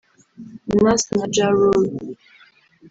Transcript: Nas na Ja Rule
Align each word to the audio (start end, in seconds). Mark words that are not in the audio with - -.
Nas 0.83 1.01
na 1.15 1.25
Ja 1.35 1.47
Rule 1.57 1.89